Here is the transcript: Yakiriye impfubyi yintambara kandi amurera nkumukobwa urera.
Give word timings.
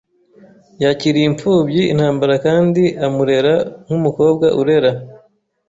Yakiriye 0.83 1.25
impfubyi 1.29 1.81
yintambara 1.87 2.35
kandi 2.45 2.83
amurera 3.05 3.53
nkumukobwa 3.85 4.47
urera. 4.59 4.91